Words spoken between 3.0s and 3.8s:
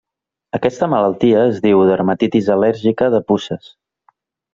de puces.